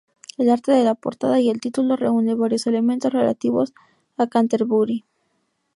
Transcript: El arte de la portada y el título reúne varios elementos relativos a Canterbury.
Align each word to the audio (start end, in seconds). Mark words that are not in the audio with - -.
El 0.39 0.49
arte 0.49 0.71
de 0.71 0.83
la 0.83 0.95
portada 0.95 1.39
y 1.39 1.51
el 1.51 1.61
título 1.61 1.95
reúne 1.95 2.33
varios 2.33 2.65
elementos 2.65 3.13
relativos 3.13 3.71
a 4.17 4.25
Canterbury. 4.25 5.05